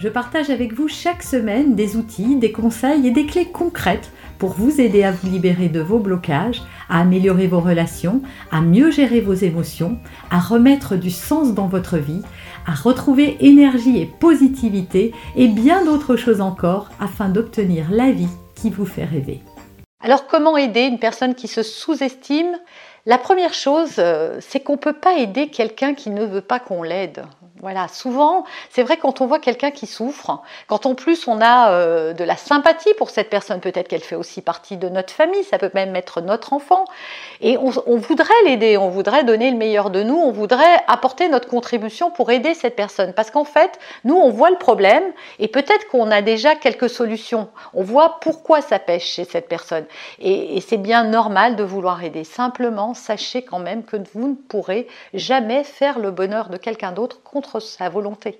je 0.00 0.08
partage 0.08 0.48
avec 0.48 0.72
vous 0.72 0.88
chaque 0.88 1.22
semaine 1.22 1.74
des 1.74 1.96
outils, 1.96 2.36
des 2.36 2.52
conseils 2.52 3.06
et 3.06 3.10
des 3.10 3.26
clés 3.26 3.50
concrètes 3.52 4.10
pour 4.38 4.54
vous 4.54 4.80
aider 4.80 5.04
à 5.04 5.12
vous 5.12 5.30
libérer 5.30 5.68
de 5.68 5.80
vos 5.80 5.98
blocages, 5.98 6.62
à 6.88 7.00
améliorer 7.00 7.46
vos 7.46 7.60
relations, 7.60 8.22
à 8.50 8.62
mieux 8.62 8.90
gérer 8.90 9.20
vos 9.20 9.34
émotions, 9.34 9.98
à 10.30 10.40
remettre 10.40 10.96
du 10.96 11.10
sens 11.10 11.52
dans 11.52 11.66
votre 11.66 11.98
vie, 11.98 12.22
à 12.66 12.72
retrouver 12.72 13.36
énergie 13.40 14.00
et 14.00 14.06
positivité 14.06 15.12
et 15.36 15.48
bien 15.48 15.84
d'autres 15.84 16.16
choses 16.16 16.40
encore 16.40 16.88
afin 16.98 17.28
d'obtenir 17.28 17.90
la 17.90 18.10
vie 18.10 18.30
qui 18.54 18.70
vous 18.70 18.86
fait 18.86 19.04
rêver. 19.04 19.40
Alors 20.02 20.26
comment 20.26 20.56
aider 20.56 20.84
une 20.84 20.98
personne 20.98 21.34
qui 21.34 21.46
se 21.46 21.62
sous-estime? 21.62 22.56
La 23.04 23.18
première 23.18 23.52
chose, 23.52 23.96
euh, 23.98 24.38
c'est 24.40 24.60
qu'on 24.60 24.74
ne 24.74 24.78
peut 24.78 24.94
pas 24.94 25.18
aider 25.18 25.48
quelqu'un 25.48 25.92
qui 25.92 26.08
ne 26.08 26.24
veut 26.24 26.40
pas 26.40 26.58
qu'on 26.58 26.82
l'aide. 26.82 27.22
Voilà, 27.62 27.88
souvent, 27.88 28.44
c'est 28.70 28.82
vrai 28.82 28.96
quand 28.96 29.20
on 29.20 29.26
voit 29.26 29.38
quelqu'un 29.38 29.70
qui 29.70 29.86
souffre, 29.86 30.40
quand 30.66 30.86
en 30.86 30.94
plus 30.94 31.28
on 31.28 31.42
a 31.42 31.72
euh, 31.72 32.14
de 32.14 32.24
la 32.24 32.36
sympathie 32.36 32.94
pour 32.94 33.10
cette 33.10 33.28
personne, 33.28 33.60
peut-être 33.60 33.86
qu'elle 33.86 34.02
fait 34.02 34.14
aussi 34.14 34.40
partie 34.40 34.78
de 34.78 34.88
notre 34.88 35.12
famille, 35.12 35.44
ça 35.44 35.58
peut 35.58 35.70
même 35.74 35.94
être 35.94 36.22
notre 36.22 36.54
enfant, 36.54 36.86
et 37.42 37.58
on, 37.58 37.96
voudrait 37.98 38.32
l'aider, 38.46 38.78
on 38.78 38.88
voudrait 38.88 39.24
donner 39.24 39.50
le 39.50 39.58
meilleur 39.58 39.90
de 39.90 40.02
nous, 40.02 40.16
on 40.16 40.32
voudrait 40.32 40.82
apporter 40.86 41.28
notre 41.28 41.48
contribution 41.48 42.10
pour 42.10 42.30
aider 42.30 42.54
cette 42.54 42.76
personne, 42.76 43.12
parce 43.12 43.30
qu'en 43.30 43.44
fait, 43.44 43.78
nous, 44.04 44.16
on 44.16 44.30
voit 44.30 44.50
le 44.50 44.56
problème, 44.56 45.04
et 45.38 45.48
peut-être 45.48 45.86
qu'on 45.88 46.10
a 46.10 46.22
déjà 46.22 46.54
quelques 46.54 46.88
solutions, 46.88 47.50
on 47.74 47.82
voit 47.82 48.20
pourquoi 48.22 48.62
ça 48.62 48.78
pêche 48.78 49.04
chez 49.04 49.24
cette 49.24 49.48
personne, 49.48 49.84
et, 50.18 50.56
et 50.56 50.62
c'est 50.62 50.78
bien 50.78 51.04
normal 51.04 51.56
de 51.56 51.64
vouloir 51.64 52.02
aider. 52.02 52.24
Simplement, 52.24 52.94
sachez 52.94 53.42
quand 53.42 53.58
même 53.58 53.84
que 53.84 53.98
vous 54.14 54.28
ne 54.28 54.34
pourrez 54.34 54.88
jamais 55.12 55.62
faire 55.62 55.98
le 55.98 56.10
bonheur 56.10 56.48
de 56.48 56.56
quelqu'un 56.56 56.92
d'autre 56.92 57.22
contre 57.22 57.49
sa 57.58 57.88
volonté. 57.88 58.38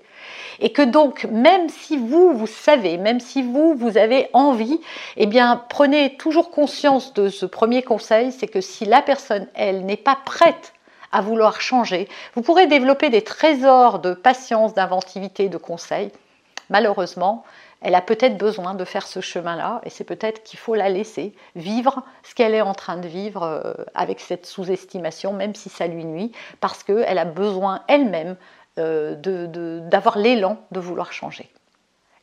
Et 0.59 0.71
que 0.71 0.81
donc, 0.81 1.25
même 1.25 1.67
si 1.69 1.97
vous, 1.97 2.33
vous 2.33 2.47
savez, 2.47 2.97
même 2.97 3.19
si 3.19 3.41
vous, 3.41 3.73
vous 3.73 3.97
avez 3.97 4.29
envie, 4.33 4.79
eh 5.17 5.25
bien, 5.25 5.63
prenez 5.69 6.15
toujours 6.17 6.51
conscience 6.51 7.13
de 7.13 7.29
ce 7.29 7.45
premier 7.45 7.81
conseil, 7.81 8.31
c'est 8.31 8.47
que 8.47 8.61
si 8.61 8.85
la 8.85 9.01
personne, 9.01 9.47
elle, 9.55 9.85
n'est 9.85 9.97
pas 9.97 10.17
prête 10.23 10.73
à 11.11 11.21
vouloir 11.21 11.59
changer, 11.59 12.07
vous 12.35 12.41
pourrez 12.41 12.67
développer 12.67 13.09
des 13.09 13.23
trésors 13.23 13.99
de 13.99 14.13
patience, 14.13 14.73
d'inventivité, 14.73 15.49
de 15.49 15.57
conseils. 15.57 16.11
Malheureusement, 16.69 17.43
elle 17.81 17.95
a 17.95 18.01
peut-être 18.01 18.37
besoin 18.37 18.75
de 18.75 18.85
faire 18.85 19.07
ce 19.07 19.21
chemin-là 19.21 19.81
et 19.83 19.89
c'est 19.89 20.03
peut-être 20.03 20.43
qu'il 20.43 20.59
faut 20.59 20.75
la 20.75 20.87
laisser 20.87 21.33
vivre 21.55 22.03
ce 22.23 22.35
qu'elle 22.35 22.53
est 22.53 22.61
en 22.61 22.75
train 22.75 22.97
de 22.97 23.07
vivre 23.07 23.43
euh, 23.43 23.73
avec 23.95 24.19
cette 24.19 24.45
sous-estimation, 24.45 25.33
même 25.33 25.55
si 25.55 25.69
ça 25.69 25.87
lui 25.87 26.05
nuit, 26.05 26.31
parce 26.59 26.83
qu'elle 26.83 27.17
a 27.17 27.25
besoin 27.25 27.81
elle-même 27.87 28.37
d'avoir 28.77 30.17
l'élan 30.17 30.65
de 30.71 30.79
vouloir 30.79 31.13
changer. 31.13 31.49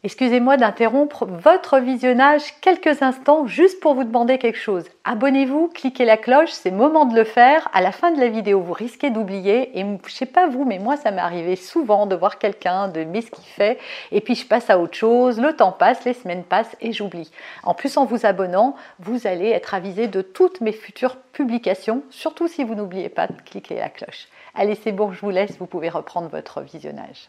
Excusez-moi 0.04 0.56
d'interrompre 0.56 1.26
votre 1.26 1.80
visionnage 1.80 2.54
quelques 2.60 3.02
instants 3.02 3.48
juste 3.48 3.80
pour 3.80 3.94
vous 3.94 4.04
demander 4.04 4.38
quelque 4.38 4.58
chose. 4.58 4.84
Abonnez-vous, 5.02 5.72
cliquez 5.74 6.04
la 6.04 6.16
cloche, 6.16 6.52
c'est 6.52 6.70
moment 6.70 7.04
de 7.04 7.16
le 7.16 7.24
faire. 7.24 7.68
À 7.72 7.80
la 7.80 7.90
fin 7.90 8.12
de 8.12 8.20
la 8.20 8.28
vidéo, 8.28 8.60
vous 8.60 8.72
risquez 8.72 9.10
d'oublier. 9.10 9.76
Et 9.76 9.84
je 10.06 10.12
sais 10.12 10.24
pas 10.24 10.46
vous, 10.46 10.64
mais 10.64 10.78
moi, 10.78 10.96
ça 10.96 11.10
m'est 11.10 11.20
arrivé 11.20 11.56
souvent 11.56 12.06
de 12.06 12.14
voir 12.14 12.38
quelqu'un, 12.38 12.86
de 12.86 13.00
ce 13.02 13.28
qu'il 13.28 13.44
fait, 13.44 13.80
et 14.12 14.20
puis 14.20 14.36
je 14.36 14.46
passe 14.46 14.70
à 14.70 14.78
autre 14.78 14.94
chose. 14.94 15.40
Le 15.40 15.56
temps 15.56 15.72
passe, 15.72 16.04
les 16.04 16.14
semaines 16.14 16.44
passent 16.44 16.76
et 16.80 16.92
j'oublie. 16.92 17.32
En 17.64 17.74
plus, 17.74 17.96
en 17.96 18.04
vous 18.04 18.24
abonnant, 18.24 18.76
vous 19.00 19.26
allez 19.26 19.48
être 19.48 19.74
avisé 19.74 20.06
de 20.06 20.22
toutes 20.22 20.60
mes 20.60 20.70
futures 20.70 21.16
publications, 21.32 22.04
surtout 22.10 22.46
si 22.46 22.62
vous 22.62 22.76
n'oubliez 22.76 23.08
pas 23.08 23.26
de 23.26 23.40
cliquer 23.44 23.74
la 23.74 23.88
cloche. 23.88 24.28
Allez, 24.54 24.76
c'est 24.76 24.92
bon, 24.92 25.10
je 25.10 25.20
vous 25.20 25.30
laisse, 25.30 25.58
vous 25.58 25.66
pouvez 25.66 25.88
reprendre 25.88 26.28
votre 26.28 26.60
visionnage. 26.60 27.28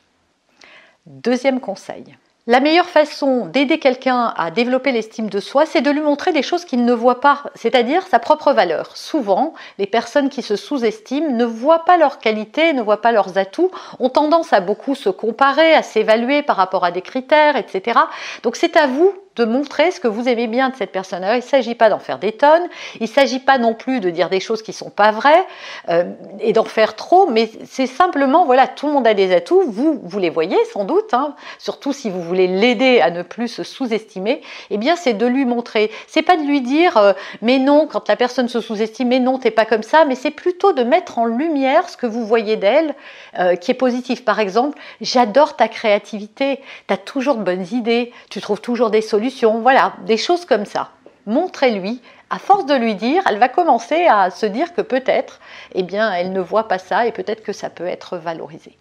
Deuxième 1.08 1.60
conseil. 1.60 2.16
La 2.48 2.62
meilleure 2.62 2.88
façon 2.88 3.46
d'aider 3.46 3.80
quelqu'un 3.80 4.34
à 4.36 4.50
développer 4.50 4.92
l'estime 4.92 5.30
de 5.30 5.40
soi, 5.40 5.66
c'est 5.66 5.82
de 5.82 5.92
lui 5.92 6.00
montrer 6.00 6.32
des 6.32 6.42
choses 6.42 6.66
qu'il 6.66 6.84
ne 6.84 6.94
voit 6.94 7.20
pas, 7.20 7.44
c'est-à-dire 7.54 8.08
sa 8.08 8.18
propre 8.18 8.54
valeur. 8.54 8.96
Souvent, 8.96 9.54
les 9.78 9.86
personnes 9.86 10.30
qui 10.30 10.42
se 10.42 10.56
sous-estiment 10.56 11.32
ne 11.32 11.46
voient 11.46 11.86
pas 11.86 11.98
leurs 11.98 12.18
qualités, 12.18 12.74
ne 12.74 12.82
voient 12.82 13.02
pas 13.02 13.12
leurs 13.12 13.38
atouts, 13.38 13.72
ont 14.00 14.10
tendance 14.10 14.54
à 14.54 14.62
beaucoup 14.62 14.96
se 14.96 15.10
comparer, 15.10 15.74
à 15.74 15.84
s'évaluer 15.84 16.42
par 16.42 16.56
rapport 16.56 16.86
à 16.86 16.92
des 16.92 17.02
critères, 17.02 17.56
etc. 17.56 18.00
Donc 18.42 18.56
c'est 18.56 18.78
à 18.78 18.88
vous 18.88 19.14
de 19.36 19.46
montrer 19.46 19.92
ce 19.92 20.00
que 20.00 20.08
vous 20.08 20.28
aimez 20.28 20.48
bien 20.48 20.70
de 20.70 20.76
cette 20.76 20.92
personne. 20.92 21.24
il 21.24 21.36
ne 21.38 21.42
s'agit 21.42 21.76
pas 21.76 21.90
d'en 21.90 22.00
faire 22.00 22.20
des 22.20 22.32
tonnes, 22.32 22.68
il 23.00 23.04
ne 23.04 23.08
s'agit 23.08 23.40
pas 23.40 23.58
non 23.58 23.74
plus 23.74 24.00
de 24.00 24.10
dire 24.10 24.30
des 24.30 24.40
choses 24.40 24.62
qui 24.62 24.72
ne 24.72 24.76
sont 24.76 24.90
pas 24.90 25.12
vraies 25.12 25.46
euh, 25.90 26.04
et 26.40 26.52
d'en 26.52 26.64
faire 26.64 26.96
trop, 26.96 27.28
mais 27.28 27.50
c'est 27.66 27.88
simplement, 27.88 28.46
voilà, 28.46 28.68
tout 28.68 28.88
le 28.88 28.94
monde 28.94 29.08
a 29.08 29.14
des 29.14 29.34
atouts, 29.34 29.64
vous, 29.68 30.00
vous 30.04 30.20
les 30.20 30.30
voyez 30.30 30.58
sans 30.74 30.84
doute, 30.84 31.14
hein, 31.14 31.36
surtout 31.58 31.94
si 31.94 32.10
vous 32.10 32.22
voulez 32.22 32.48
l'aider 32.48 33.02
à 33.02 33.12
ne 33.12 33.22
plus 33.22 33.48
se 33.48 33.64
sous-estimer, 33.64 34.42
eh 34.72 34.78
bien 34.78 34.96
c'est 34.96 35.14
de 35.14 35.26
lui 35.26 35.46
montrer. 35.46 35.92
C'est 36.08 36.24
pas 36.24 36.36
de 36.36 36.44
lui 36.44 36.62
dire, 36.62 36.98
euh, 36.98 37.14
mais 37.42 37.60
non, 37.60 37.88
quand 37.88 38.10
la 38.10 38.16
personne 38.16 38.50
se 38.50 38.60
sous-estime, 38.60 39.10
mais 39.10 39.20
non, 39.20 39.38
t'es 39.38 39.52
pas 39.52 39.66
comme 39.66 39.84
ça, 39.84 40.06
mais 40.06 40.16
c'est 40.16 40.32
plutôt 40.32 40.74
de 40.74 40.84
mettre 40.84 41.18
en 41.18 41.26
lumière 41.26 41.88
ce 41.90 41.98
que 41.98 42.08
vous 42.08 42.26
voyez 42.26 42.58
d'elle 42.58 42.96
euh, 43.40 43.56
qui 43.56 43.72
est 43.72 43.76
positif. 43.76 44.26
Par 44.26 44.40
exemple, 44.40 44.78
j'adore 45.02 45.56
ta 45.56 45.68
créativité, 45.68 46.60
tu 46.88 46.94
as 46.94 46.98
toujours 46.98 47.36
de 47.36 47.44
bonnes 47.44 47.66
idées, 47.72 48.12
tu 48.30 48.42
trouves 48.42 48.62
toujours 48.62 48.90
des 48.90 49.02
solutions 49.02 49.19
voilà, 49.62 49.94
des 50.06 50.18
choses 50.18 50.46
comme 50.46 50.66
ça. 50.66 50.90
Montrez-lui, 51.26 52.02
à 52.30 52.40
force 52.40 52.66
de 52.66 52.76
lui 52.76 52.96
dire, 52.96 53.24
elle 53.28 53.38
va 53.38 53.50
commencer 53.50 54.06
à 54.08 54.30
se 54.30 54.46
dire 54.46 54.74
que 54.74 54.82
peut-être, 54.82 55.40
eh 55.74 55.84
bien, 55.84 56.12
elle 56.12 56.32
ne 56.32 56.40
voit 56.40 56.68
pas 56.68 56.80
ça 56.80 57.06
et 57.06 57.12
peut-être 57.12 57.44
que 57.44 57.54
ça 57.54 57.70
peut 57.70 57.88
être 57.88 58.18
valorisé. 58.18 58.78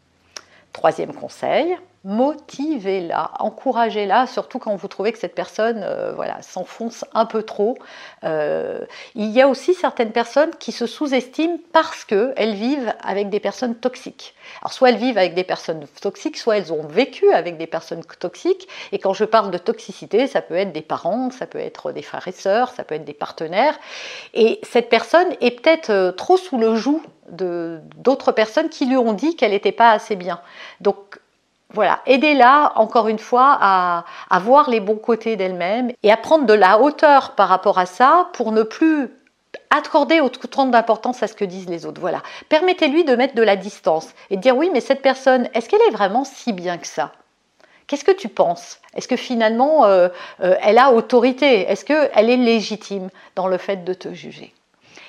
Troisième 0.78 1.12
conseil, 1.12 1.76
motivez-la, 2.04 3.32
encouragez-la, 3.40 4.28
surtout 4.28 4.60
quand 4.60 4.76
vous 4.76 4.86
trouvez 4.86 5.10
que 5.10 5.18
cette 5.18 5.34
personne 5.34 5.82
euh, 5.82 6.12
voilà, 6.14 6.40
s'enfonce 6.40 7.04
un 7.14 7.26
peu 7.26 7.42
trop. 7.42 7.76
Euh, 8.22 8.82
il 9.16 9.28
y 9.30 9.42
a 9.42 9.48
aussi 9.48 9.74
certaines 9.74 10.12
personnes 10.12 10.52
qui 10.60 10.70
se 10.70 10.86
sous-estiment 10.86 11.58
parce 11.72 12.04
qu'elles 12.04 12.54
vivent 12.54 12.94
avec 13.02 13.28
des 13.28 13.40
personnes 13.40 13.74
toxiques. 13.74 14.36
Alors 14.62 14.72
soit 14.72 14.90
elles 14.90 14.98
vivent 14.98 15.18
avec 15.18 15.34
des 15.34 15.42
personnes 15.42 15.84
toxiques, 16.00 16.36
soit 16.36 16.58
elles 16.58 16.72
ont 16.72 16.86
vécu 16.86 17.28
avec 17.32 17.56
des 17.56 17.66
personnes 17.66 18.04
toxiques. 18.20 18.68
Et 18.92 19.00
quand 19.00 19.14
je 19.14 19.24
parle 19.24 19.50
de 19.50 19.58
toxicité, 19.58 20.28
ça 20.28 20.42
peut 20.42 20.54
être 20.54 20.72
des 20.72 20.80
parents, 20.80 21.32
ça 21.32 21.48
peut 21.48 21.58
être 21.58 21.90
des 21.90 22.02
frères 22.02 22.28
et 22.28 22.32
sœurs, 22.32 22.70
ça 22.70 22.84
peut 22.84 22.94
être 22.94 23.04
des 23.04 23.14
partenaires. 23.14 23.76
Et 24.32 24.60
cette 24.62 24.90
personne 24.90 25.34
est 25.40 25.60
peut-être 25.60 25.90
euh, 25.90 26.12
trop 26.12 26.36
sous 26.36 26.56
le 26.56 26.76
joug 26.76 27.02
d'autres 27.30 28.32
personnes 28.32 28.68
qui 28.68 28.86
lui 28.86 28.96
ont 28.96 29.12
dit 29.12 29.36
qu'elle 29.36 29.52
n'était 29.52 29.72
pas 29.72 29.90
assez 29.90 30.16
bien. 30.16 30.40
Donc 30.80 31.20
voilà, 31.70 32.00
aidez-la 32.06 32.72
encore 32.76 33.08
une 33.08 33.18
fois 33.18 33.58
à, 33.60 34.04
voir 34.40 34.70
les 34.70 34.80
bons 34.80 34.96
côtés 34.96 35.36
d'elle-même 35.36 35.92
et 36.02 36.10
à 36.10 36.16
prendre 36.16 36.46
de 36.46 36.54
la 36.54 36.80
hauteur 36.80 37.34
par 37.34 37.48
rapport 37.48 37.78
à 37.78 37.86
ça 37.86 38.28
pour 38.32 38.52
ne 38.52 38.62
plus 38.62 39.10
accorder 39.70 40.20
autant 40.20 40.66
d'importance 40.66 41.22
à 41.22 41.26
ce 41.26 41.34
que 41.34 41.44
disent 41.44 41.68
les 41.68 41.84
autres. 41.84 42.00
Voilà, 42.00 42.22
permettez-lui 42.48 43.04
de 43.04 43.14
mettre 43.16 43.34
de 43.34 43.42
la 43.42 43.56
distance 43.56 44.08
et 44.30 44.36
de 44.36 44.40
dire 44.40 44.56
oui, 44.56 44.70
mais 44.72 44.80
cette 44.80 45.02
personne, 45.02 45.48
est-ce 45.52 45.68
qu'elle 45.68 45.82
est 45.88 45.92
vraiment 45.92 46.24
si 46.24 46.54
bien 46.54 46.78
que 46.78 46.86
ça? 46.86 47.12
Qu'est-ce 47.86 48.04
que 48.04 48.12
tu 48.12 48.28
penses? 48.28 48.80
Est-ce 48.94 49.08
que 49.08 49.16
finalement 49.16 49.84
euh, 49.84 50.08
euh, 50.40 50.56
elle 50.62 50.78
a 50.78 50.92
autorité? 50.92 51.70
Est-ce 51.70 51.84
qu'elle 51.84 52.30
est 52.30 52.36
légitime 52.36 53.08
dans 53.34 53.46
le 53.46 53.58
fait 53.58 53.84
de 53.84 53.94
te 53.94 54.12
juger? 54.12 54.54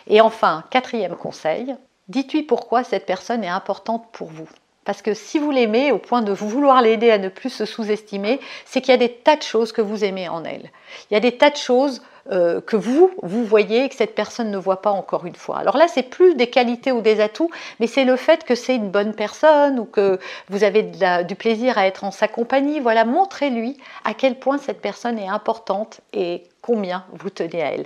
Et 0.07 0.21
enfin, 0.21 0.63
quatrième 0.71 1.15
conseil, 1.15 1.75
dites-lui 2.09 2.43
pourquoi 2.43 2.83
cette 2.83 3.05
personne 3.05 3.43
est 3.43 3.49
importante 3.49 4.05
pour 4.11 4.27
vous. 4.27 4.49
Parce 4.85 5.01
que 5.01 5.13
si 5.13 5.37
vous 5.37 5.51
l'aimez 5.51 5.91
au 5.91 5.99
point 5.99 6.21
de 6.21 6.31
vouloir 6.31 6.81
l'aider 6.81 7.11
à 7.11 7.19
ne 7.19 7.29
plus 7.29 7.51
se 7.51 7.65
sous-estimer, 7.65 8.39
c'est 8.65 8.81
qu'il 8.81 8.91
y 8.91 8.95
a 8.95 8.97
des 8.97 9.13
tas 9.13 9.35
de 9.35 9.43
choses 9.43 9.71
que 9.71 9.81
vous 9.81 10.03
aimez 10.03 10.27
en 10.27 10.43
elle. 10.43 10.71
Il 11.09 11.13
y 11.13 11.17
a 11.17 11.19
des 11.19 11.37
tas 11.37 11.51
de 11.51 11.57
choses 11.57 12.01
euh, 12.31 12.59
que 12.61 12.75
vous, 12.75 13.11
vous 13.21 13.43
voyez 13.43 13.85
et 13.85 13.89
que 13.89 13.95
cette 13.95 14.15
personne 14.15 14.49
ne 14.49 14.57
voit 14.57 14.81
pas 14.81 14.89
encore 14.91 15.25
une 15.25 15.35
fois. 15.35 15.57
Alors 15.57 15.77
là, 15.77 15.87
c'est 15.87 16.03
plus 16.03 16.35
des 16.35 16.47
qualités 16.47 16.91
ou 16.91 17.01
des 17.01 17.21
atouts, 17.21 17.51
mais 17.79 17.87
c'est 17.87 18.03
le 18.03 18.15
fait 18.15 18.43
que 18.43 18.55
c'est 18.55 18.75
une 18.75 18.89
bonne 18.89 19.13
personne 19.13 19.79
ou 19.79 19.85
que 19.85 20.19
vous 20.49 20.63
avez 20.63 20.83
du 21.23 21.35
plaisir 21.35 21.77
à 21.77 21.85
être 21.85 22.03
en 22.03 22.11
sa 22.11 22.27
compagnie. 22.27 22.79
Voilà, 22.79 23.05
montrez-lui 23.05 23.77
à 24.05 24.13
quel 24.13 24.39
point 24.39 24.57
cette 24.57 24.81
personne 24.81 25.19
est 25.19 25.29
importante 25.29 26.01
et 26.13 26.43
combien 26.61 27.03
vous 27.13 27.29
tenez 27.29 27.61
à 27.61 27.73
elle. 27.73 27.85